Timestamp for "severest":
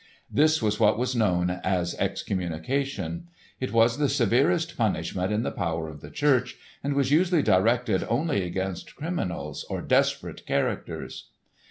4.09-4.75